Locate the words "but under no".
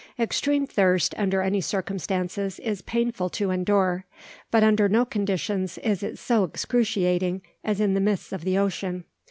4.49-5.05